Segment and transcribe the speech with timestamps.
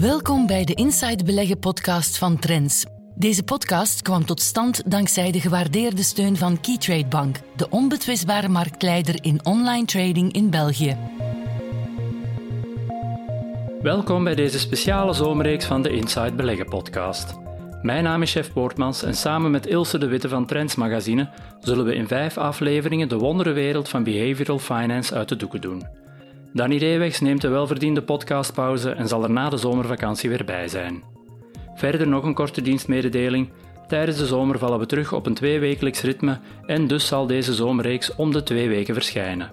[0.00, 2.84] Welkom bij de Inside Beleggen podcast van Trends.
[3.14, 9.24] Deze podcast kwam tot stand dankzij de gewaardeerde steun van Keytrade Bank, de onbetwistbare marktleider
[9.24, 10.96] in online trading in België.
[13.82, 17.34] Welkom bij deze speciale zomerreeks van de Inside Beleggen podcast.
[17.82, 21.28] Mijn naam is Chef Poortmans en samen met Ilse de Witte van Trends Magazine
[21.60, 26.02] zullen we in vijf afleveringen de wonderenwereld van behavioral finance uit de doeken doen.
[26.54, 31.02] Danny Reewegs neemt een welverdiende podcastpauze en zal er na de zomervakantie weer bij zijn.
[31.74, 33.52] Verder nog een korte dienstmededeling.
[33.88, 38.14] Tijdens de zomer vallen we terug op een tweewekelijks ritme en dus zal deze zomerreeks
[38.14, 39.52] om de twee weken verschijnen.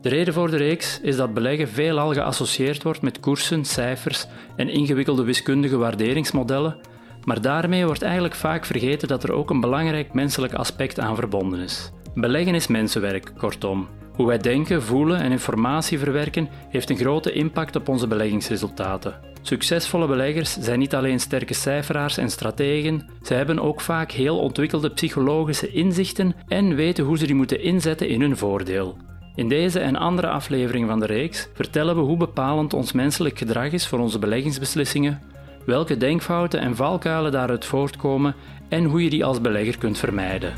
[0.00, 4.26] De reden voor de reeks is dat beleggen veelal geassocieerd wordt met koersen, cijfers
[4.56, 6.76] en ingewikkelde wiskundige waarderingsmodellen,
[7.24, 11.60] maar daarmee wordt eigenlijk vaak vergeten dat er ook een belangrijk menselijk aspect aan verbonden
[11.60, 11.92] is.
[12.14, 13.88] Beleggen is mensenwerk, kortom.
[14.18, 19.14] Hoe wij denken, voelen en informatie verwerken heeft een grote impact op onze beleggingsresultaten.
[19.42, 24.90] Succesvolle beleggers zijn niet alleen sterke cijferaars en strategen, ze hebben ook vaak heel ontwikkelde
[24.90, 28.96] psychologische inzichten en weten hoe ze die moeten inzetten in hun voordeel.
[29.34, 33.72] In deze en andere afleveringen van de reeks vertellen we hoe bepalend ons menselijk gedrag
[33.72, 35.22] is voor onze beleggingsbeslissingen,
[35.66, 38.34] welke denkfouten en valkuilen daaruit voortkomen
[38.68, 40.52] en hoe je die als belegger kunt vermijden.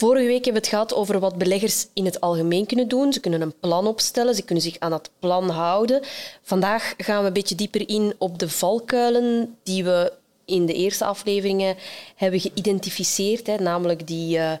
[0.00, 3.12] Vorige week hebben we het gehad over wat beleggers in het algemeen kunnen doen.
[3.12, 6.00] Ze kunnen een plan opstellen, ze kunnen zich aan dat plan houden.
[6.42, 10.12] Vandaag gaan we een beetje dieper in op de valkuilen die we
[10.44, 11.76] in de eerste afleveringen
[12.16, 13.46] hebben geïdentificeerd.
[13.46, 14.52] Hè, namelijk die uh,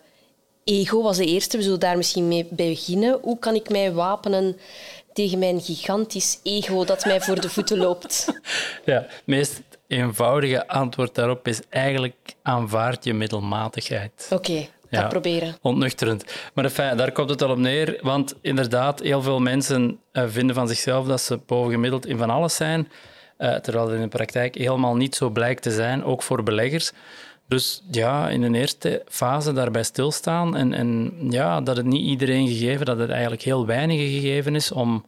[0.64, 1.56] ego was de eerste.
[1.56, 3.18] We zullen daar misschien mee beginnen.
[3.22, 4.56] Hoe kan ik mij wapenen
[5.12, 8.26] tegen mijn gigantisch ego dat mij voor de voeten loopt?
[8.84, 14.28] Ja, het meest eenvoudige antwoord daarop is eigenlijk aanvaard je middelmatigheid.
[14.30, 15.56] Oké ja, proberen.
[15.62, 16.24] Ontnuchterend.
[16.54, 20.54] Maar enfin, daar komt het al op neer, want inderdaad, heel veel mensen uh, vinden
[20.54, 22.88] van zichzelf dat ze bovengemiddeld in van alles zijn,
[23.38, 26.92] uh, terwijl het in de praktijk helemaal niet zo blijkt te zijn, ook voor beleggers.
[27.48, 32.48] Dus ja, in een eerste fase daarbij stilstaan en, en ja, dat het niet iedereen
[32.48, 35.04] gegeven, dat het eigenlijk heel weinig gegeven is om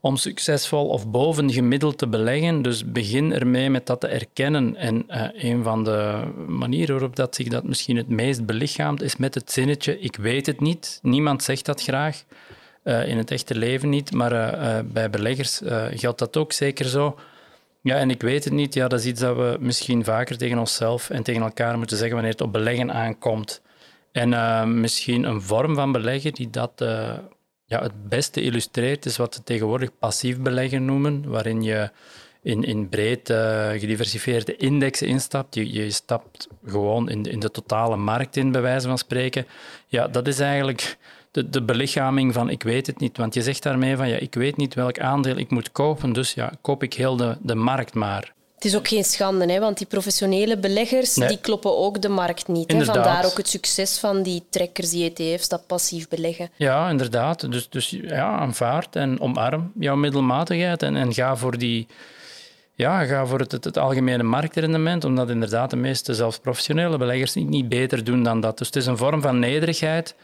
[0.00, 2.62] om succesvol of bovengemiddeld te beleggen.
[2.62, 4.76] Dus begin ermee met dat te erkennen.
[4.76, 9.16] En uh, een van de manieren waarop dat zich dat misschien het meest belichaamt, is
[9.16, 10.98] met het zinnetje ik weet het niet.
[11.02, 12.24] Niemand zegt dat graag.
[12.84, 17.18] Uh, in het echte leven niet, maar uh, bij beleggers geldt dat ook zeker zo.
[17.82, 18.74] Ja, en ik weet het niet.
[18.74, 22.14] Ja, dat is iets dat we misschien vaker tegen onszelf en tegen elkaar moeten zeggen
[22.14, 23.62] wanneer het op beleggen aankomt.
[24.12, 26.84] En misschien een vorm van beleggen die dat
[27.70, 31.90] ja, het beste illustreert is wat ze tegenwoordig passief beleggen noemen, waarin je
[32.42, 35.54] in, in breed uh, gediversifieerde indexen instapt.
[35.54, 39.46] Je, je stapt gewoon in, in de totale markt in, bij wijze van spreken.
[39.86, 40.96] Ja, dat is eigenlijk
[41.30, 43.16] de, de belichaming van ik weet het niet.
[43.16, 46.34] Want je zegt daarmee van ja, ik weet niet welk aandeel ik moet kopen, dus
[46.34, 48.32] ja, koop ik heel de, de markt maar.
[48.60, 52.48] Het is ook geen schande, hè, want die professionele beleggers die kloppen ook de markt
[52.48, 52.72] niet.
[52.72, 52.84] Hè.
[52.84, 56.50] Vandaar ook het succes van die trekkers, die ETF's, dat passief beleggen.
[56.56, 57.52] Ja, inderdaad.
[57.52, 61.86] Dus, dus ja, aanvaard en omarm jouw middelmatigheid en, en ga voor die...
[62.74, 67.48] Ja, ga voor het, het, algemene marktrendement, omdat inderdaad de meeste, zelfs professionele beleggers, niet,
[67.48, 68.58] niet beter doen dan dat.
[68.58, 70.14] Dus het is een vorm van nederigheid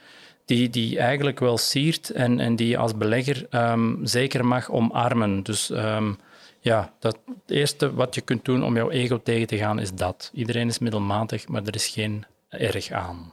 [0.44, 5.42] die, die eigenlijk wel siert en, en die je als belegger um, zeker mag omarmen.
[5.42, 6.18] Dus um,
[6.66, 9.92] ja, dat, het eerste wat je kunt doen om jouw ego tegen te gaan is
[9.94, 10.30] dat.
[10.34, 13.32] Iedereen is middelmatig, maar er is geen erg aan.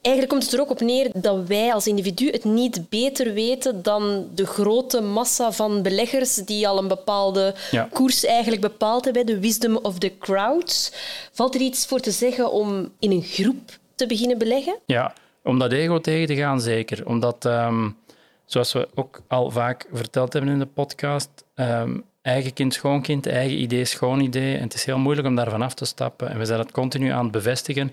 [0.00, 3.82] Eigenlijk komt het er ook op neer dat wij als individu het niet beter weten
[3.82, 7.54] dan de grote massa van beleggers die al een bepaalde
[7.92, 10.92] koers eigenlijk bepaald hebben, de wisdom of the crowds.
[11.32, 14.78] Valt er iets voor te zeggen om in een groep te beginnen beleggen?
[14.86, 17.06] Ja, om dat ego tegen te gaan, zeker.
[17.06, 17.96] Omdat, um,
[18.44, 23.60] zoals we ook al vaak verteld hebben in de podcast, um, eigen kind, schoonkind, eigen
[23.60, 24.56] idee, schoon idee.
[24.56, 26.30] En het is heel moeilijk om daarvan af te stappen.
[26.30, 27.92] En we zijn het continu aan het bevestigen.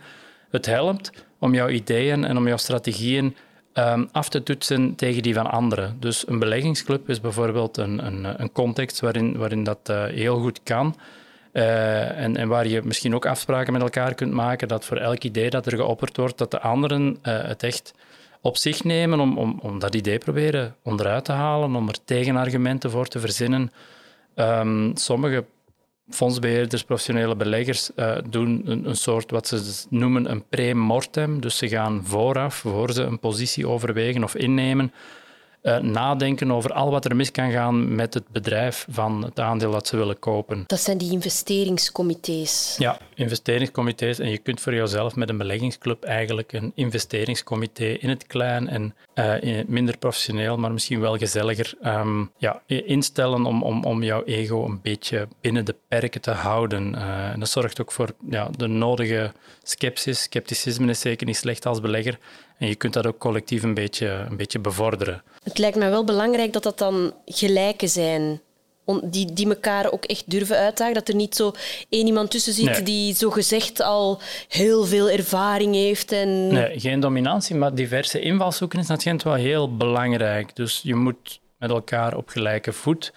[0.49, 3.35] Het helpt om jouw ideeën en om jouw strategieën
[3.73, 5.97] um, af te toetsen tegen die van anderen.
[5.99, 10.59] Dus een beleggingsclub is bijvoorbeeld een, een, een context waarin, waarin dat uh, heel goed
[10.63, 10.95] kan.
[11.53, 15.23] Uh, en, en, waar je misschien ook afspraken met elkaar kunt maken dat voor elk
[15.23, 17.93] idee dat er geopperd wordt, dat de anderen uh, het echt
[18.41, 22.91] op zich nemen om, om, om dat idee proberen onderuit te halen, om er tegenargumenten
[22.91, 23.71] voor te verzinnen.
[24.35, 25.45] Um, sommige
[26.09, 31.41] fondsbeheerders, professionele beleggers, uh, doen een, een, soort wat ze noemen een pre-mortem.
[31.41, 34.93] Dus ze gaan vooraf, voor ze een positie overwegen of innemen,
[35.65, 39.71] uh, nadenken over al wat er mis kan gaan met het bedrijf van het aandeel
[39.71, 40.63] dat ze willen kopen.
[40.67, 42.75] Dat zijn die investeringscomité's.
[42.77, 44.19] Ja, investeringscomité's.
[44.19, 48.95] En je kunt voor jezelf met een beleggingsclub eigenlijk een investeringscomité in het klein en
[49.15, 54.65] uh, minder professioneel, maar misschien wel gezelliger um, ja, instellen om, om, om jouw ego
[54.65, 56.93] een beetje binnen de perken te houden.
[56.95, 59.31] Uh, en dat zorgt ook voor ja, de nodige
[59.63, 60.21] sceptisch.
[60.21, 62.17] Scepticisme is zeker niet slecht als belegger.
[62.57, 65.23] En je kunt dat ook collectief een beetje, een beetje bevorderen.
[65.43, 68.41] Het lijkt me wel belangrijk dat dat dan gelijken zijn.
[69.03, 70.93] Die, die elkaar ook echt durven uitdagen.
[70.93, 71.51] Dat er niet zo
[71.89, 72.83] één iemand tussen zit nee.
[72.83, 76.11] die zogezegd al heel veel ervaring heeft.
[76.11, 76.47] En...
[76.47, 80.55] Nee, geen dominantie, maar diverse invalshoeken is natuurlijk wel heel belangrijk.
[80.55, 83.13] Dus je moet met elkaar op gelijke voet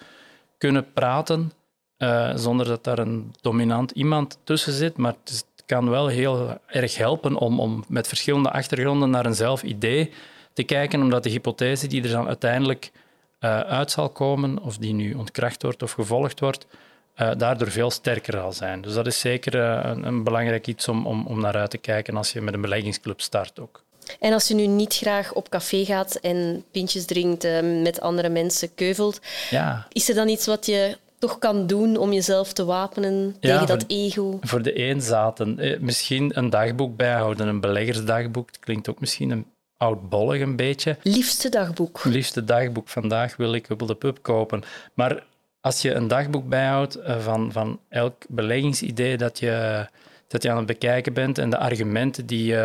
[0.57, 1.51] kunnen praten,
[1.97, 4.97] uh, zonder dat daar een dominant iemand tussen zit.
[4.97, 9.35] Maar het is kan wel heel erg helpen om, om met verschillende achtergronden naar een
[9.35, 10.11] zelf idee
[10.53, 12.91] te kijken, omdat de hypothese die er dan uiteindelijk
[13.39, 16.65] uh, uit zal komen, of die nu ontkracht wordt of gevolgd wordt,
[17.17, 18.81] uh, daardoor veel sterker zal zijn.
[18.81, 21.77] Dus dat is zeker uh, een, een, belangrijk iets om, om, om naar uit te
[21.77, 23.83] kijken als je met een beleggingsclub start ook.
[24.19, 28.75] En als je nu niet graag op café gaat en pintjes drinkt, met andere mensen
[28.75, 29.19] keuvelt,
[29.49, 29.87] ja.
[29.91, 33.83] is er dan iets wat je toch kan doen om jezelf te wapenen tegen dat
[33.87, 34.37] ego?
[34.41, 35.59] Voor de eenzaten.
[35.59, 38.47] Eh, misschien een dagboek bijhouden, een beleggersdagboek.
[38.47, 39.45] Het klinkt ook misschien een
[39.77, 40.97] oudbollig een beetje.
[41.03, 42.03] Liefste dagboek.
[42.03, 42.89] Liefste dagboek.
[42.89, 44.63] Vandaag wil ik op de pub kopen.
[44.93, 45.23] Maar
[45.61, 49.85] als je een dagboek bijhoudt eh, van, van elk beleggingsidee dat je,
[50.29, 52.55] dat je aan het bekijken bent en de argumenten die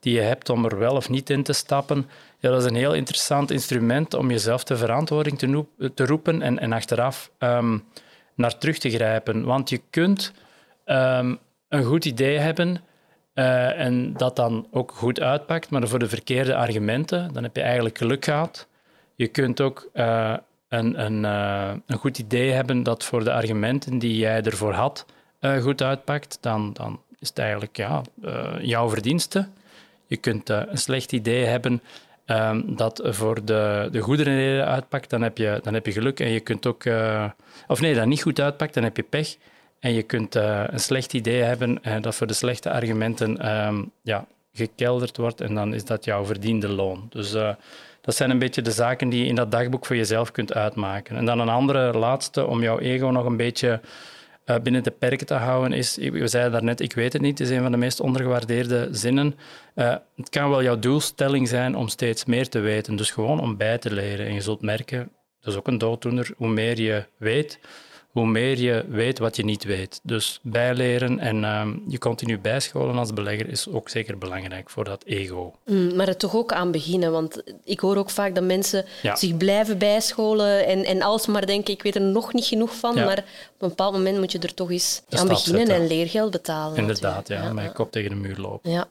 [0.00, 2.76] die je hebt om er wel of niet in te stappen, ja, dat is een
[2.76, 5.38] heel interessant instrument om jezelf te verantwoording
[5.94, 7.84] te, roepen en, en achteraf um,
[8.34, 9.44] naar terug te grijpen.
[9.44, 10.32] Want je kunt
[10.86, 11.38] um,
[11.68, 12.80] een goed idee hebben
[13.34, 17.62] uh, en dat dan ook goed uitpakt, maar voor de verkeerde argumenten, dan heb je
[17.62, 18.66] eigenlijk geluk gehad.
[19.14, 20.36] Je kunt ook uh,
[20.68, 25.06] een, een, uh, een goed idee hebben dat voor de argumenten die jij ervoor had
[25.60, 28.02] goed uitpakt, dan, dan is het eigenlijk ja,
[28.60, 29.48] jouw verdienste.
[30.06, 31.82] Je kunt een slecht idee hebben
[32.26, 36.20] um, dat voor de, de goede uitpakt, dan heb, je, dan heb je geluk.
[36.20, 36.84] En je kunt ook...
[36.84, 37.24] Uh,
[37.66, 39.36] of nee, dat niet goed uitpakt, dan heb je pech.
[39.80, 45.16] En je kunt een slecht idee hebben dat voor de slechte argumenten um, ja, gekelderd
[45.16, 45.40] wordt.
[45.40, 47.06] En dan is dat jouw verdiende loon.
[47.10, 47.32] Dus
[48.00, 51.16] dat zijn een beetje de zaken die je in dat dagboek voor jezelf kunt uitmaken.
[51.16, 53.80] En dan een andere laatste, om jouw ego nog een beetje
[54.48, 57.50] uh, binnen de perken te houden is, we zeiden daarnet, ik weet het niet, is
[57.50, 59.34] een van de meest ondergewaardeerde zinnen.
[59.74, 63.56] Uh, het kan wel jouw doelstelling zijn om steeds meer te weten, dus gewoon om
[63.56, 64.26] bij te leren.
[64.26, 65.10] En je zult merken,
[65.40, 67.58] dat is ook een dooddoener, hoe meer je weet,
[68.18, 70.00] hoe meer je weet wat je niet weet.
[70.02, 75.04] Dus bijleren en uh, je continu bijscholen als belegger is ook zeker belangrijk voor dat
[75.04, 75.54] ego.
[75.64, 78.84] Mm, maar er toch ook aan beginnen, want ik hoor ook vaak dat mensen
[79.14, 83.18] zich blijven bijscholen en, en alsmaar denken, ik weet er nog niet genoeg van, maar
[83.18, 86.76] op een bepaald moment moet je er toch eens aan beginnen en leergeld betalen.
[86.76, 88.70] Inderdaad, ja, met je kop tegen de muur lopen.
[88.70, 88.88] Ja.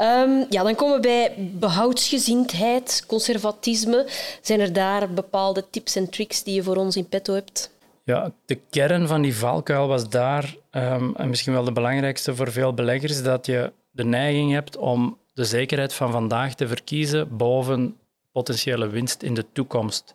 [0.00, 4.06] Um, ja, dan komen we bij behoudsgezindheid, conservatisme.
[4.42, 7.70] Zijn er daar bepaalde tips en tricks die je voor ons in petto hebt?
[8.08, 12.52] Ja, de kern van die valkuil was daar, um, en misschien wel de belangrijkste voor
[12.52, 17.96] veel beleggers, dat je de neiging hebt om de zekerheid van vandaag te verkiezen boven
[18.32, 20.14] potentiële winst in de toekomst.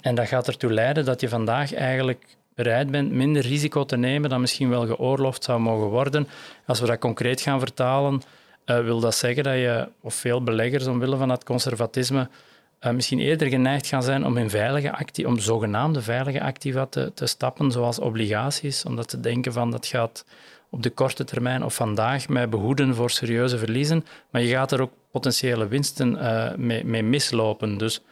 [0.00, 4.30] En dat gaat ertoe leiden dat je vandaag eigenlijk bereid bent minder risico te nemen
[4.30, 6.28] dan misschien wel geoorloofd zou mogen worden.
[6.66, 8.22] Als we dat concreet gaan vertalen,
[8.66, 12.28] uh, wil dat zeggen dat je, of veel beleggers omwille van dat conservatisme,
[12.80, 17.12] uh, misschien eerder geneigd gaan zijn om in veilige actie, om zogenaamde veilige activa te,
[17.14, 20.24] te stappen, zoals obligaties, omdat ze denken van dat gaat
[20.70, 24.80] op de korte termijn of vandaag mij behoeden voor serieuze verliezen, maar je gaat er
[24.80, 27.78] ook potentiële winsten uh, mee, mislopen.
[27.78, 28.02] Dus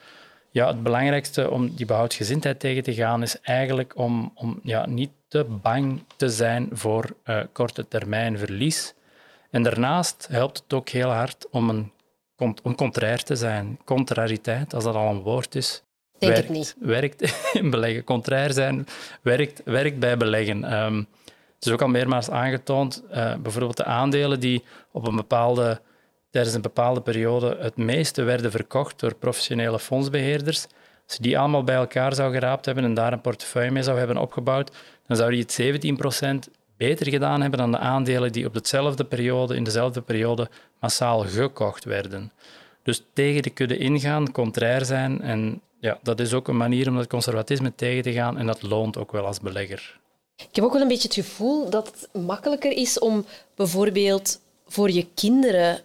[0.50, 5.10] ja, het belangrijkste om die behoudgezindheid tegen te gaan is eigenlijk om, om ja, niet
[5.28, 8.94] te bang te zijn voor uh, korte termijn verlies.
[9.50, 11.90] En daarnaast helpt het ook heel hard om een
[12.38, 13.78] om contrair te zijn.
[13.84, 15.82] Contrariteit, als dat al een woord is,
[16.18, 16.76] Denk werkt, niet.
[16.80, 18.04] werkt in beleggen.
[18.04, 18.86] Contrair zijn
[19.22, 20.84] werkt, werkt bij beleggen.
[20.84, 21.06] Um,
[21.56, 25.80] het is ook al meermaals aangetoond, uh, bijvoorbeeld de aandelen die op een bepaalde,
[26.30, 30.66] tijdens een bepaalde periode het meeste werden verkocht door professionele fondsbeheerders.
[31.06, 33.98] Als je die allemaal bij elkaar zou geraapt hebben en daar een portefeuille mee zou
[33.98, 34.70] hebben opgebouwd,
[35.06, 39.56] dan zou die het 17% beter gedaan hebben dan de aandelen die op dezelfde periode,
[39.56, 40.48] in dezelfde periode
[40.80, 42.32] massaal gekocht werden.
[42.82, 45.20] Dus tegen de kudde ingaan, contrair zijn.
[45.20, 48.38] En ja, dat is ook een manier om dat conservatisme tegen te gaan.
[48.38, 49.98] En dat loont ook wel als belegger.
[50.36, 54.90] Ik heb ook wel een beetje het gevoel dat het makkelijker is om bijvoorbeeld voor
[54.90, 55.80] je kinderen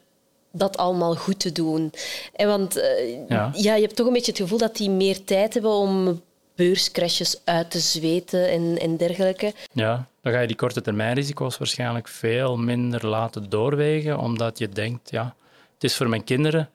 [0.52, 1.94] dat allemaal goed te doen.
[2.36, 3.52] En want uh, ja.
[3.54, 3.76] ja.
[3.76, 6.22] je hebt toch een beetje het gevoel dat die meer tijd hebben om
[6.56, 9.54] beurscrashes uit te zweten en, en dergelijke.
[9.74, 14.70] Ja, dan ga je die korte termijn risico's waarschijnlijk veel minder laten doorwegen, omdat je
[14.70, 15.36] denkt, ja,
[15.74, 16.70] het is voor mijn kinderen,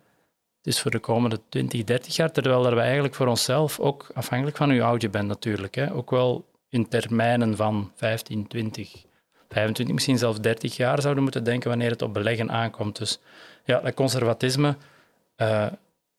[0.57, 4.57] het is voor de komende 20, 30 jaar, terwijl we eigenlijk voor onszelf, ook afhankelijk
[4.57, 9.05] van hoe oud je bent natuurlijk, hè, ook wel in termijnen van 15, 20,
[9.49, 12.99] 25, misschien zelfs 30 jaar zouden moeten denken wanneer het op beleggen aankomt.
[12.99, 13.21] Dus
[13.65, 14.77] ja, dat conservatisme,
[15.37, 15.67] uh,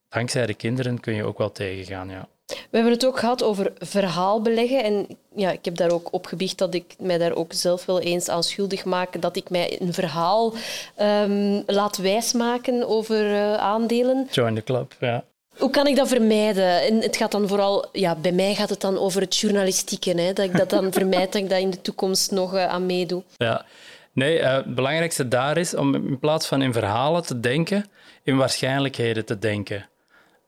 [0.10, 2.28] dankzij de kinderen kun je ook wel tegengaan, ja.
[2.48, 4.84] We hebben het ook gehad over verhaalbeleggen.
[4.84, 8.30] En ja, ik heb daar ook opgebiecht dat ik mij daar ook zelf wel eens
[8.30, 9.22] aan schuldig maak.
[9.22, 10.54] Dat ik mij een verhaal
[11.01, 14.27] um, laat wijsmaken over uh, aandelen.
[14.32, 15.24] Join the club, ja.
[15.58, 16.82] Hoe kan ik dat vermijden?
[16.82, 20.22] En het gaat dan vooral, ja, bij mij gaat het dan over het journalistieke.
[20.22, 22.86] Hè, dat ik dat dan vermijd, dat ik dat in de toekomst nog uh, aan
[22.86, 23.24] meedoe.
[23.38, 23.66] Ja,
[24.13, 27.86] nee, uh, het belangrijkste daar is om in plaats van in verhalen te denken,
[28.24, 29.89] in waarschijnlijkheden te denken.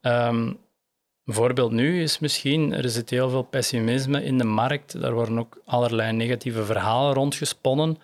[0.01, 0.57] Um,
[1.29, 5.01] een voorbeeld nu is misschien, er zit heel veel pessimisme in de markt.
[5.01, 7.97] Daar worden ook allerlei negatieve verhalen rondgesponnen.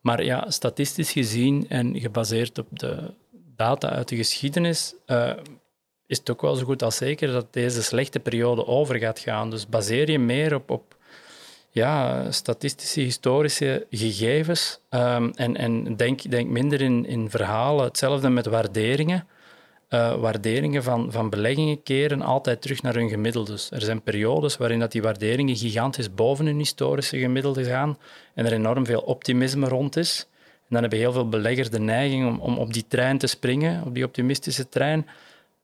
[0.00, 3.14] Maar ja, statistisch gezien en gebaseerd op de
[3.56, 5.32] data uit de geschiedenis, uh,
[6.06, 9.50] is het ook wel zo goed als zeker dat deze slechte periode over gaat gaan.
[9.50, 10.96] Dus baseer je meer op, op
[11.70, 17.84] ja, statistische, historische gegevens um, en, en denk, denk minder in, in verhalen.
[17.84, 19.26] Hetzelfde met waarderingen
[19.90, 23.70] uh, waarderingen van, van beleggingen keren altijd terug naar hun gemiddeldes.
[23.70, 27.98] Er zijn periodes waarin dat die waarderingen gigantisch boven hun historische gemiddelde gaan
[28.34, 30.26] en er enorm veel optimisme rond is.
[30.40, 33.84] En dan hebben heel veel beleggers de neiging om, om op die trein te springen,
[33.84, 35.06] op die optimistische trein.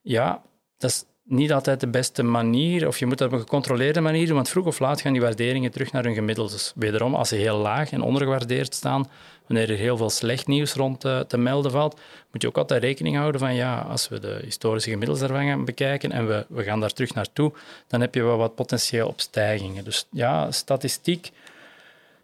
[0.02, 0.42] Ja,
[0.78, 4.26] dat is niet altijd de beste manier, of je moet dat op een gecontroleerde manier
[4.26, 6.72] doen, want vroeg of laat gaan die waarderingen terug naar hun gemiddeldes.
[6.74, 9.10] Wederom, als ze heel laag en ondergewaardeerd staan,
[9.46, 12.00] wanneer er heel veel slecht nieuws rond te, eh, te melden valt,
[12.32, 15.64] moet je ook altijd rekening houden van ja, als we de historische gemiddels ervan gaan
[15.64, 17.52] bekijken en we, we gaan daar terug naartoe,
[17.86, 19.84] dan heb je wel wat potentieel op stijgingen.
[19.84, 21.30] Dus ja, statistiek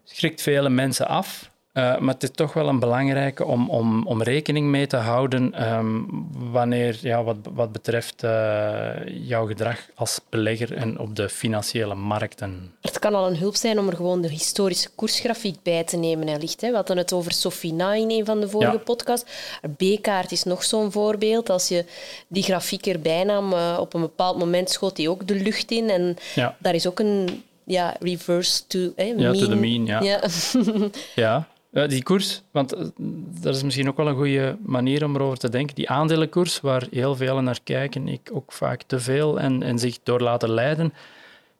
[0.03, 1.50] schrikt vele mensen af.
[1.73, 5.73] Uh, maar het is toch wel een belangrijke om, om, om rekening mee te houden
[5.73, 6.05] um,
[6.51, 12.73] wanneer, ja, wat, wat betreft uh, jouw gedrag als belegger en op de financiële markten.
[12.81, 16.25] Het kan al een hulp zijn om er gewoon de historische koersgrafiek bij te nemen.
[16.25, 16.69] Wellicht, hè.
[16.69, 18.77] We hadden het over Sofina in een van de vorige ja.
[18.77, 19.31] podcasts.
[19.77, 21.49] B-kaart is nog zo'n voorbeeld.
[21.49, 21.85] Als je
[22.27, 25.89] die grafiek erbij nam, uh, op een bepaald moment schoot die ook de lucht in.
[25.89, 26.55] En ja.
[26.59, 29.85] daar is ook een ja, reverse to, eh, ja, to the mean.
[29.85, 30.01] Ja.
[30.01, 30.21] ja.
[31.15, 31.47] ja.
[31.71, 32.85] Die koers, want uh,
[33.41, 35.75] dat is misschien ook wel een goede manier om erover te denken.
[35.75, 39.99] Die aandelenkoers, waar heel veel naar kijken, ik ook vaak te veel, en, en zich
[40.03, 40.93] door laten leiden.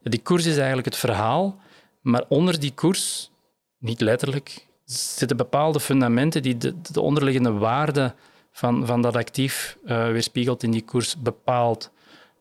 [0.02, 1.60] Die koers is eigenlijk het verhaal,
[2.00, 3.30] maar onder die koers,
[3.78, 8.14] niet letterlijk, zitten bepaalde fundamenten die de, de onderliggende waarde
[8.52, 11.90] van, van dat actief uh, weerspiegelt in die koers bepaalt.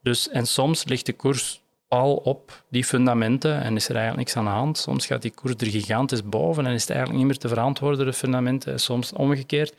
[0.02, 1.61] Dus, en soms ligt de koers
[1.92, 4.78] al op die fundamenten en is er eigenlijk niks aan de hand.
[4.78, 8.06] Soms gaat die koers er gigantisch boven en is het eigenlijk niet meer te verantwoorden,
[8.06, 9.74] de fundamenten, soms omgekeerd.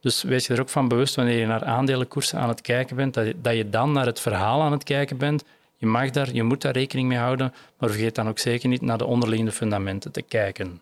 [0.00, 3.14] Dus wees je er ook van bewust wanneer je naar aandelenkoersen aan het kijken bent,
[3.14, 5.44] dat je, dat je dan naar het verhaal aan het kijken bent.
[5.76, 8.80] Je mag daar, je moet daar rekening mee houden, maar vergeet dan ook zeker niet
[8.82, 10.80] naar de onderliggende fundamenten te kijken.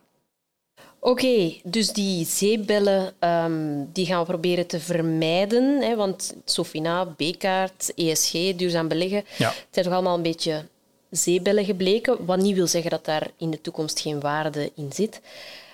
[1.00, 5.82] Oké, dus die zeebellen um, die gaan we proberen te vermijden.
[5.82, 9.48] Hè, want Sofina, B-kaart, ESG, duurzaam beleggen, ja.
[9.48, 10.64] het zijn toch allemaal een beetje
[11.10, 12.24] zeebellen gebleken.
[12.24, 15.20] Wat niet wil zeggen dat daar in de toekomst geen waarde in zit.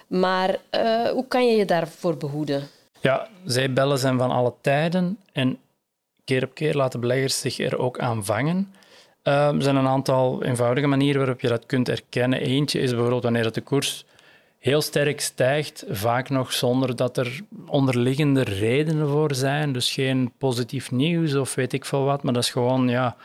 [0.06, 2.68] Maar uh, hoe kan je je daarvoor behoeden?
[3.00, 5.18] Ja, zeebellen zijn van alle tijden.
[5.32, 5.58] En
[6.24, 8.74] keer op keer laten beleggers zich er ook aan vangen.
[9.24, 12.40] Uh, er zijn een aantal eenvoudige manieren waarop je dat kunt erkennen.
[12.40, 14.04] Eentje is bijvoorbeeld wanneer de koers
[14.58, 19.72] heel sterk stijgt, vaak nog zonder dat er onderliggende redenen voor zijn.
[19.72, 23.16] Dus geen positief nieuws of weet ik veel wat, maar dat is gewoon ja,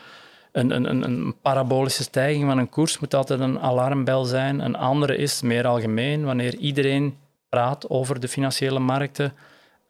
[0.51, 4.59] een, een, parabolische stijging van een koers moet altijd een alarmbel zijn.
[4.59, 7.17] Een andere is meer algemeen, wanneer iedereen
[7.49, 9.33] praat over de financiële markten,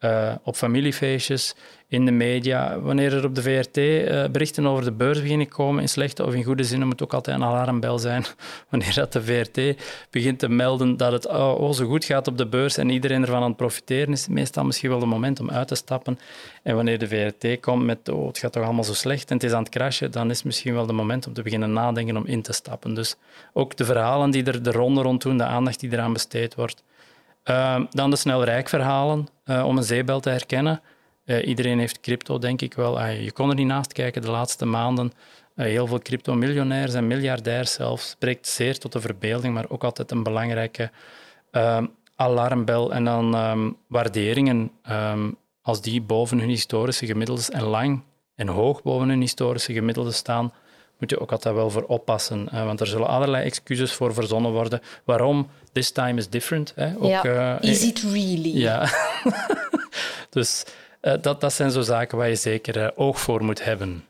[0.04, 1.54] uh, op familiefeestjes,
[1.92, 2.80] in de media.
[2.80, 6.34] Wanneer er op de VRT eh, berichten over de beurs beginnen komen, in slechte of
[6.34, 8.24] in goede zin, moet ook altijd een alarmbel zijn.
[8.70, 12.38] Wanneer dat de VRT begint te melden dat het oh, oh, zo goed gaat op
[12.38, 15.40] de beurs en iedereen ervan aan het profiteren is, het meestal misschien wel het moment
[15.40, 16.18] om uit te stappen.
[16.62, 19.44] En wanneer de VRT komt met oh, het gaat toch allemaal zo slecht en het
[19.44, 22.16] is aan het crashen, dan is het misschien wel het moment om te beginnen nadenken
[22.16, 22.94] om in te stappen.
[22.94, 23.16] Dus
[23.52, 26.82] ook de verhalen die er de ronde rond doen, de aandacht die eraan besteed wordt.
[27.50, 30.80] Uh, dan de snelrijkverhalen, uh, om een zeebel te herkennen.
[31.24, 33.00] Uh, iedereen heeft crypto, denk ik wel.
[33.00, 35.12] Uh, je kon er niet naast kijken de laatste maanden.
[35.54, 38.08] heel veel crypto-miljonairs en miljardairs zelfs.
[38.08, 40.90] Spreekt zeer tot de verbeelding, maar ook altijd een belangrijke
[42.16, 42.92] alarmbel.
[42.92, 44.70] En dan um, waarderingen.
[45.62, 48.02] Als die boven hun historische gemiddeldes en lang
[48.34, 50.52] en hoog boven hun historische gemiddelden staan,
[51.02, 52.48] moet je ook altijd wel voor oppassen.
[52.52, 54.80] want er zullen allerlei excuses voor verzonnen worden.
[55.04, 55.48] Waarom?
[55.72, 56.72] This time is different.
[56.76, 56.92] Hè?
[56.98, 58.58] Ook, ja, uh, is it really?
[58.58, 58.88] Ja.
[60.36, 60.64] dus
[61.02, 64.04] uh, dat, dat zijn zo zaken waar je zeker uh, oog voor moet hebben.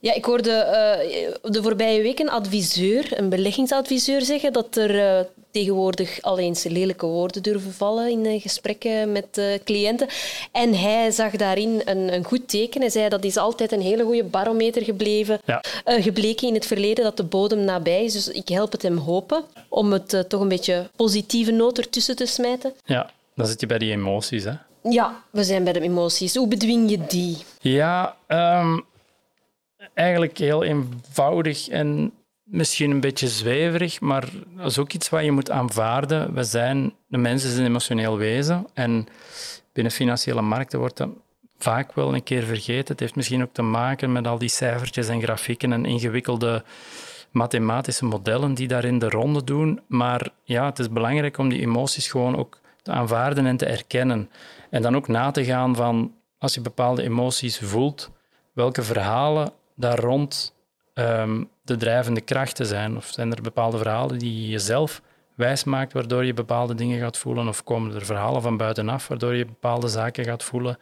[0.00, 6.22] Ja, ik hoorde uh, de voorbije week een adviseur, een beleggingsadviseur, zeggen dat er tegenwoordig
[6.22, 10.08] al eens lelijke woorden durven vallen in gesprekken met cliënten.
[10.52, 12.80] En hij zag daarin een, een, goed teken.
[12.80, 15.62] Hij zei dat is altijd een hele goede barometer gebleven, ja.
[15.84, 18.12] gebleken in het verleden dat de bodem nabij is.
[18.12, 22.26] Dus ik help het hem hopen om het toch een beetje positieve noot ertussen te
[22.26, 22.72] smijten.
[22.84, 24.52] Ja, dan zit je bij die emoties, hè?
[24.82, 26.34] Ja, we zijn bij de emoties.
[26.34, 27.36] Hoe bedwing je die?
[27.60, 28.84] Ja, um,
[29.98, 32.12] eigenlijk heel eenvoudig en
[32.42, 36.34] misschien een beetje zweverig, maar dat is ook iets wat je moet aanvaarden.
[36.34, 39.06] We zijn, de mensen zijn een emotioneel wezen en
[39.72, 41.08] binnen financiële markten wordt dat
[41.58, 42.88] vaak wel een keer vergeten.
[42.88, 46.64] Het heeft misschien ook te maken met al die cijfertjes en grafieken en ingewikkelde
[47.30, 49.80] mathematische modellen die daarin de ronde doen.
[49.86, 54.30] Maar ja, het is belangrijk om die emoties gewoon ook te aanvaarden en te erkennen.
[54.70, 58.10] En dan ook na te gaan van, als je bepaalde emoties voelt,
[58.52, 60.54] welke verhalen daar rond
[60.94, 62.96] ehm, de drijvende krachten zijn.
[62.96, 65.02] Of zijn er bepaalde verhalen die je jezelf
[65.34, 69.34] wijs maakt, waardoor je bepaalde dingen gaat voelen, of komen er verhalen van buitenaf, waardoor
[69.34, 70.78] je bepaalde zaken gaat voelen.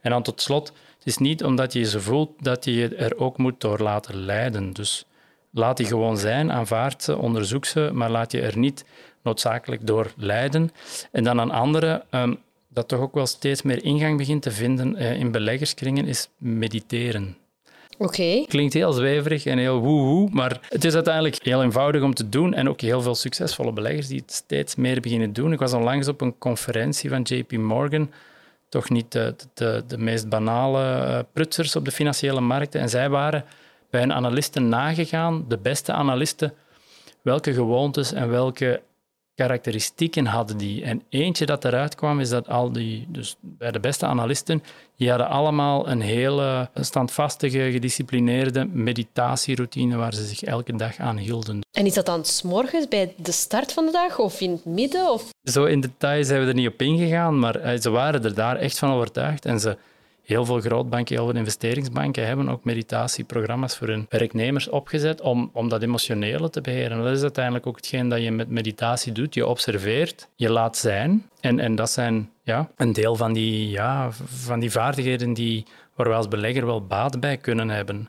[0.00, 3.18] En dan tot slot, het is niet omdat je ze voelt dat je je er
[3.18, 4.72] ook moet door laten leiden.
[4.72, 5.06] Dus
[5.50, 8.84] laat die gewoon zijn, aanvaard ze, onderzoek ze, maar laat je er niet
[9.22, 10.70] noodzakelijk door leiden.
[11.12, 15.02] En dan een andere, um, dat toch ook wel steeds meer ingang begint te vinden
[15.02, 17.36] uh, in beleggerskringen, is mediteren.
[17.98, 18.44] Oké.
[18.46, 22.54] Klinkt heel zweverig en heel woehoe, maar het is uiteindelijk heel eenvoudig om te doen
[22.54, 25.52] en ook heel veel succesvolle beleggers die het steeds meer beginnen doen.
[25.52, 28.10] Ik was onlangs op een conferentie van JP Morgan,
[28.68, 33.08] toch niet de, de, de meest banale uh, prutsers op de financiële markten, en zij
[33.08, 33.44] waren
[33.90, 36.54] bij hun analisten nagegaan, de beste analisten,
[37.22, 38.82] welke gewoontes en welke
[39.34, 40.84] karakteristieken hadden die.
[40.84, 44.62] En eentje dat eruit kwam, is dat al die, dus bij de beste analisten,
[44.96, 51.60] die hadden allemaal een hele standvastige, gedisciplineerde meditatieroutine waar ze zich elke dag aan hielden.
[51.72, 55.10] En is dat dan morgens bij de start van de dag of in het midden?
[55.10, 55.28] Of?
[55.42, 58.56] Zo in detail zijn we er niet op ingegaan, maar eh, ze waren er daar
[58.56, 59.76] echt van overtuigd en ze
[60.24, 65.68] Heel veel grootbanken, heel veel investeringsbanken hebben ook meditatieprogramma's voor hun werknemers opgezet om, om
[65.68, 67.02] dat emotionele te beheren.
[67.02, 69.34] Dat is uiteindelijk ook hetgeen dat je met meditatie doet.
[69.34, 71.30] Je observeert, je laat zijn.
[71.40, 76.08] En, en dat zijn ja, een deel van die, ja, van die vaardigheden die, waar
[76.08, 78.08] we als belegger wel baat bij kunnen hebben.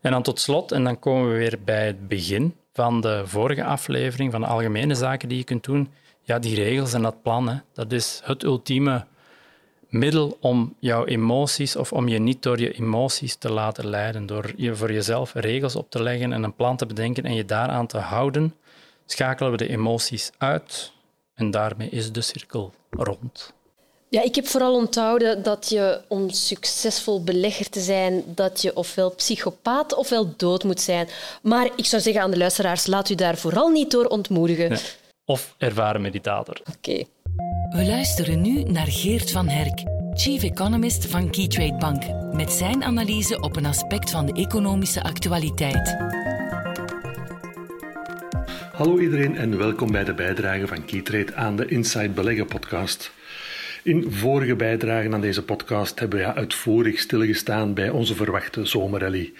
[0.00, 3.64] En dan tot slot, en dan komen we weer bij het begin van de vorige
[3.64, 5.88] aflevering, van de algemene zaken die je kunt doen.
[6.22, 9.06] Ja, die regels en dat plan, dat is het ultieme
[9.94, 14.26] middel om jouw emoties of om je niet door je emoties te laten leiden.
[14.26, 17.44] Door je voor jezelf regels op te leggen en een plan te bedenken en je
[17.44, 18.54] daaraan te houden,
[19.06, 20.92] schakelen we de emoties uit
[21.34, 23.52] en daarmee is de cirkel rond.
[24.08, 29.10] Ja, ik heb vooral onthouden dat je om succesvol belegger te zijn, dat je ofwel
[29.10, 31.08] psychopaat ofwel dood moet zijn.
[31.42, 34.78] Maar ik zou zeggen aan de luisteraars, laat u daar vooral niet door ontmoedigen.
[35.24, 36.60] Of ervaren meditator.
[36.76, 37.04] Oké.
[37.70, 39.82] We luisteren nu naar Geert van Herk,
[40.14, 45.96] Chief Economist van Keytrade Bank, met zijn analyse op een aspect van de economische actualiteit.
[48.72, 53.12] Hallo iedereen en welkom bij de bijdrage van Keytrade aan de Inside Beleggen podcast.
[53.84, 59.32] In vorige bijdragen aan deze podcast hebben we ja, uitvoerig stilgestaan bij onze verwachte zomerrally.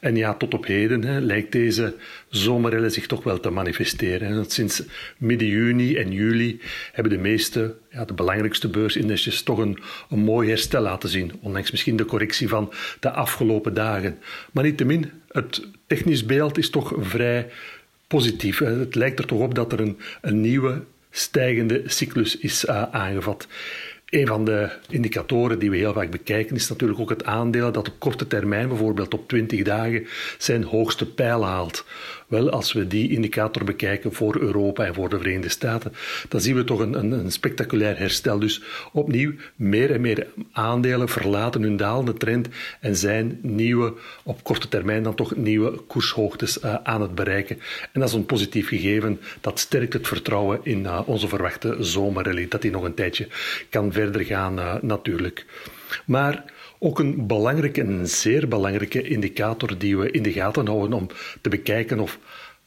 [0.00, 1.94] En ja, tot op heden hè, lijkt deze
[2.28, 4.34] zomerrally zich toch wel te manifesteren.
[4.34, 4.82] Want sinds
[5.18, 6.60] midden juni en juli
[6.92, 9.78] hebben de meeste, ja, de belangrijkste beursindexjes toch een,
[10.10, 11.32] een mooi herstel laten zien.
[11.40, 14.18] Ondanks misschien de correctie van de afgelopen dagen.
[14.52, 17.48] Maar niettemin, het technisch beeld is toch vrij
[18.06, 18.58] positief.
[18.58, 23.46] Het lijkt er toch op dat er een, een nieuwe stijgende cyclus is uh, aangevat.
[24.12, 27.88] Een van de indicatoren die we heel vaak bekijken is natuurlijk ook het aandeel dat
[27.88, 30.06] op korte termijn, bijvoorbeeld op 20 dagen,
[30.38, 31.84] zijn hoogste pijl haalt.
[32.32, 35.92] Wel, als we die indicator bekijken voor Europa en voor de Verenigde Staten,
[36.28, 38.38] dan zien we toch een, een, een spectaculair herstel.
[38.38, 42.48] Dus opnieuw, meer en meer aandelen verlaten hun dalende trend
[42.80, 47.58] en zijn nieuwe, op korte termijn dan toch nieuwe koershoogtes uh, aan het bereiken.
[47.92, 49.20] En dat is een positief gegeven.
[49.40, 53.28] Dat sterkt het vertrouwen in uh, onze verwachte zomerrally, dat die nog een tijdje
[53.70, 55.46] kan verder gaan uh, natuurlijk.
[56.04, 56.44] Maar
[56.82, 61.08] ook een belangrijke en zeer belangrijke indicator die we in de gaten houden om
[61.40, 62.18] te bekijken of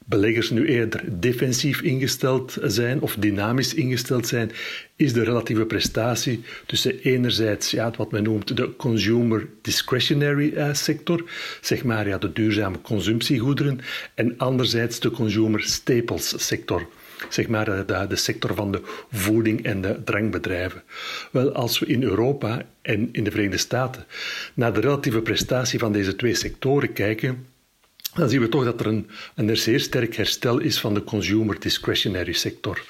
[0.05, 4.51] beleggers nu eerder defensief ingesteld zijn of dynamisch ingesteld zijn,
[4.95, 11.29] is de relatieve prestatie tussen enerzijds ja, wat men noemt de consumer discretionary uh, sector,
[11.61, 13.79] zeg maar ja, de duurzame consumptiegoederen,
[14.13, 16.87] en anderzijds de consumer staples sector
[17.29, 20.83] zeg maar eh, de, de, sector van de voeding en de drangbedrijven.
[21.31, 24.05] Wel, als we in Europa en in de Verenigde Staten
[24.53, 27.45] naar de relatieve prestatie van deze twee sectoren kijken,
[28.13, 31.59] dan zien we toch dat er een, een zeer sterk herstel is van de consumer
[31.59, 32.83] discretionary sector.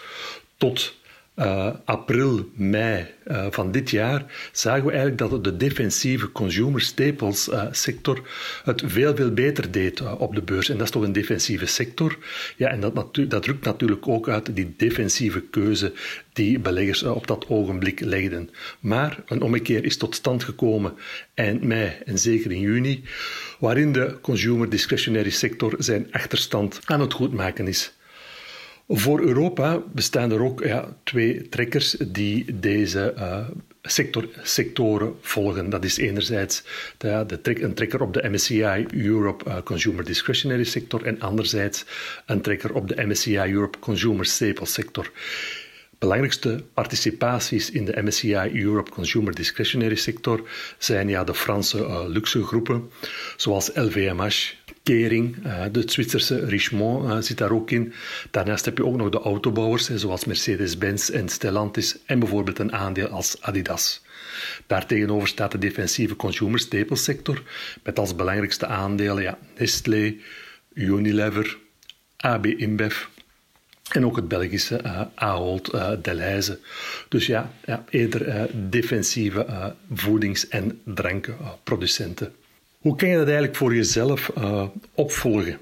[0.57, 0.95] Tot
[1.35, 7.47] uh, april, mei uh, van dit jaar zagen we eigenlijk dat de defensieve consumer staples
[7.47, 8.21] uh, sector
[8.63, 10.69] het veel, veel beter deed op de beurs.
[10.69, 12.17] En dat is toch een defensieve sector.
[12.57, 15.93] Ja, en dat, dat drukt natuurlijk ook uit die defensieve keuze
[16.33, 18.49] die beleggers op dat ogenblik legden.
[18.79, 20.93] Maar een ommekeer is tot stand gekomen
[21.33, 23.03] eind mei en zeker in juni,
[23.59, 27.93] waarin de consumer discretionary sector zijn achterstand aan het goedmaken is.
[28.87, 33.13] Voor Europa bestaan er ook ja, twee trekkers die deze
[33.81, 35.69] sector, sectoren volgen.
[35.69, 36.63] Dat is enerzijds
[36.97, 41.85] de, een trekker op de MSCI Europe uh, Consumer Discretionary Sector en anderzijds
[42.25, 45.11] een trekker op de MSCI Europe Consumer Staple Sector.
[45.99, 52.43] Belangrijkste participaties in de MSCI Europe Consumer Discretionary Sector zijn ja, de Franse uh, luxe
[52.43, 52.89] groepen,
[53.37, 54.53] zoals LVMH,
[54.85, 57.93] Kering, eh, de Zwitserse Richemont eh, zit daar ook in.
[58.31, 63.07] Daarnaast heb je ook nog de autobouwers, zoals Mercedes-Benz en Stellantis, en bijvoorbeeld een aandeel
[63.07, 64.01] als Adidas.
[64.67, 67.43] Daartegenover staat de defensieve consumer staples sector,
[67.83, 70.15] met als belangrijkste aandelen ja, Nestlé,
[70.73, 71.57] Unilever,
[72.17, 73.03] AB InBev,
[73.91, 75.71] en ook het Belgische uh, Ahold
[76.01, 76.59] Delhaize.
[77.09, 82.33] Dus ja, ja eerder defensieve voedings- en drankproducenten.
[82.85, 85.57] Hoe kan je dat eigenlijk voor jezelf uh, opvolgen?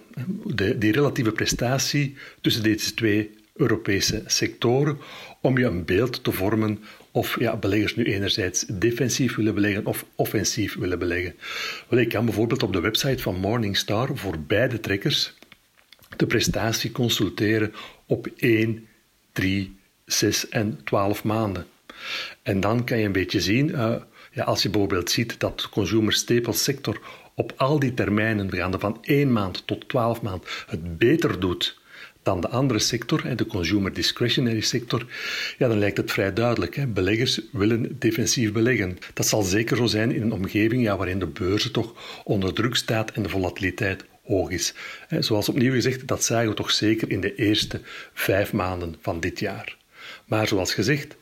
[0.45, 4.97] De, die relatieve prestatie tussen deze twee Europese sectoren,
[5.41, 10.05] om je een beeld te vormen of ja, beleggers nu enerzijds defensief willen beleggen of
[10.15, 11.35] offensief willen beleggen.
[11.89, 15.33] Wel, ik kan bijvoorbeeld op de website van Morningstar voor beide trekkers
[16.17, 17.73] de prestatie consulteren
[18.05, 18.87] op 1,
[19.31, 21.65] 3, 6 en 12 maanden.
[22.41, 23.95] En dan kan je een beetje zien, uh,
[24.33, 27.01] ja, als je bijvoorbeeld ziet dat de consumer staples sector
[27.35, 31.81] op al die termijnen, gaande van één maand tot twaalf maand, het beter doet
[32.23, 35.05] dan de andere sector, de consumer discretionary sector,
[35.57, 36.93] ja, dan lijkt het vrij duidelijk.
[36.93, 38.97] Beleggers willen defensief beleggen.
[39.13, 42.75] Dat zal zeker zo zijn in een omgeving ja, waarin de beurzen toch onder druk
[42.75, 44.73] staat en de volatiliteit hoog is.
[45.19, 47.81] Zoals opnieuw gezegd, dat zagen we toch zeker in de eerste
[48.13, 49.77] vijf maanden van dit jaar.
[50.25, 51.15] Maar zoals gezegd,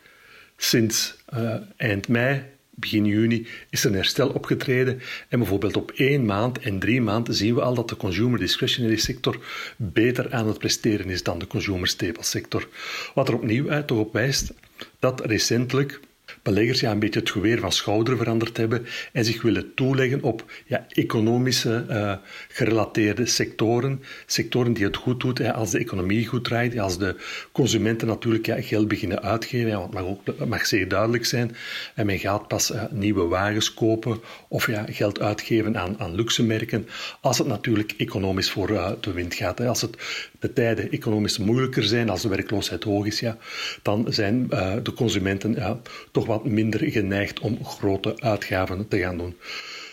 [0.57, 2.43] sinds uh, eind mei
[2.81, 5.01] begin juni is een herstel opgetreden.
[5.29, 8.97] En bijvoorbeeld op één maand en drie maanden zien we al dat de consumer discretionary
[8.97, 9.39] sector
[9.77, 12.67] beter aan het presteren is dan de consumer staple sector.
[13.13, 14.53] Wat er opnieuw uit toch op wijst
[14.99, 15.99] dat recentelijk
[16.41, 20.51] beleggers ja, een beetje het geweer van schouder veranderd hebben en zich willen toeleggen op
[20.65, 22.13] ja, economische uh,
[22.47, 24.03] gerelateerde sectoren.
[24.25, 27.15] Sectoren die het goed doen als de economie goed draait, als de
[27.51, 29.71] consumenten natuurlijk ja, geld beginnen uitgeven.
[29.71, 31.55] Want het mag, ook, mag zeer duidelijk zijn.
[31.95, 36.43] En men gaat pas uh, nieuwe wagens kopen of ja, geld uitgeven aan, aan luxe
[36.43, 36.87] merken
[37.21, 39.57] als het natuurlijk economisch voor uh, de wind gaat.
[39.57, 39.67] Hè.
[39.67, 39.97] Als het
[40.39, 43.37] de tijden economisch moeilijker zijn, als de werkloosheid hoog is, ja,
[43.81, 44.47] dan zijn
[44.83, 49.35] de consumenten toch wat minder geneigd om grote uitgaven te gaan doen.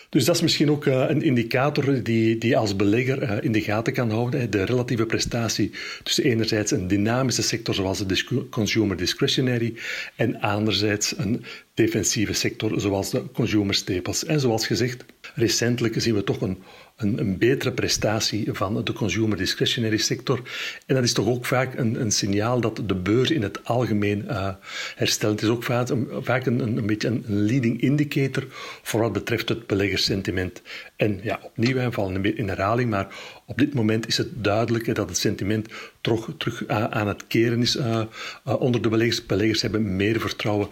[0.09, 3.61] Dus dat is misschien ook uh, een indicator die, die als belegger uh, in de
[3.61, 4.51] gaten kan houden.
[4.51, 5.71] De relatieve prestatie
[6.03, 9.73] tussen enerzijds een dynamische sector zoals de consumer discretionary
[10.15, 14.25] en anderzijds een defensieve sector zoals de consumer staples.
[14.25, 16.57] En zoals gezegd, recentelijk zien we toch een
[16.99, 20.41] een, een, betere prestatie van de consumer discretionary sector.
[20.85, 24.25] En dat is toch ook vaak een, een signaal dat de beurs in het algemeen
[24.27, 24.49] uh,
[24.95, 25.31] herstelt.
[25.31, 28.45] Het is ook vaak, een, vaak een, beetje een leading indicator
[28.81, 30.61] voor wat betreft het beleggerssentiment.
[30.95, 33.07] En ja, opnieuw, wij vallen in herhaling, maar
[33.49, 35.67] op dit moment is het duidelijk dat het sentiment
[36.01, 38.01] terug, terug uh, aan het keren is uh,
[38.47, 39.25] uh, onder de beleggers.
[39.25, 40.67] Beleggers hebben meer vertrouwen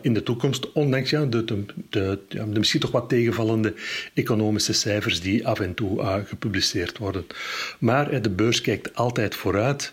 [0.00, 1.44] in de toekomst, ondanks ja, de,
[1.90, 3.74] de, misschien toch wat tegenvallende
[4.14, 7.26] economische cijfers die af en toe gepubliceerd worden.
[7.78, 9.92] Maar de beurs kijkt altijd vooruit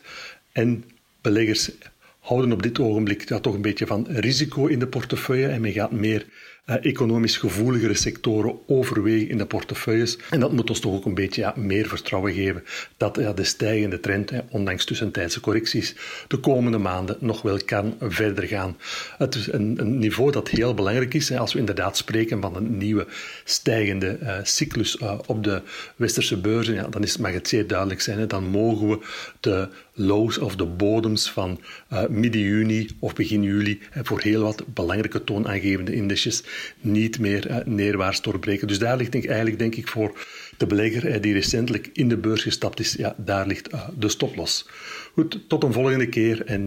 [0.51, 0.83] en
[1.21, 1.71] beleggers
[2.19, 5.71] houden op dit ogenblik ja, toch een beetje van risico in de portefeuille en men
[5.71, 6.25] gaat meer
[6.65, 10.17] economisch gevoeligere sectoren overwegen in de portefeuilles.
[10.29, 12.63] En dat moet ons toch ook een beetje ja, meer vertrouwen geven
[12.97, 15.95] dat ja, de stijgende trend, ondanks tussentijdse correcties,
[16.27, 18.77] de komende maanden nog wel kan verder gaan.
[19.17, 21.31] Het is een, een niveau dat heel belangrijk is.
[21.31, 23.07] als we inderdaad spreken van een nieuwe
[23.43, 25.61] stijgende uh, cyclus uh, op de
[25.95, 28.19] westerse beurzen, ja, dan is, mag het zeer duidelijk zijn.
[28.19, 28.99] Hè, dan mogen we
[29.39, 31.59] de lows of de bodems van
[31.93, 36.43] uh, midden juni of begin juli voor heel wat belangrijke toonaangevende indices
[36.81, 38.67] niet meer uh, neerwaarts doorbreken.
[38.67, 40.25] Dus daar ligt denk, eigenlijk denk ik voor
[40.57, 44.67] de belegger die recentelijk in de beurs gestapt is, ja, daar ligt uh, de stoploss.
[45.13, 46.65] Goed, tot een volgende keer en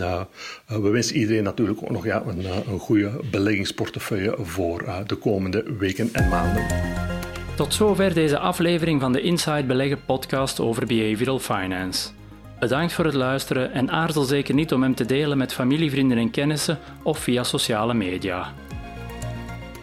[0.66, 6.28] we wensen iedereen natuurlijk ook nog ja, een, goede beleggingsportefeuille voor de komende weken en
[6.28, 6.66] maanden.
[7.56, 12.08] Tot zover deze aflevering van de Inside Beleggen podcast over behavioral finance.
[12.64, 16.18] Bedankt voor het luisteren en aarzel zeker niet om hem te delen met familie, vrienden
[16.18, 18.52] en kennissen of via sociale media.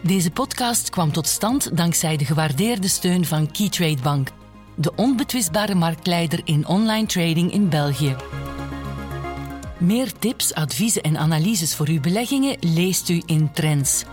[0.00, 4.28] Deze podcast kwam tot stand dankzij de gewaardeerde steun van Keytrade Bank,
[4.74, 8.16] de onbetwistbare marktleider in online trading in België.
[9.78, 14.04] Meer tips, adviezen en analyses voor uw beleggingen leest u in Trends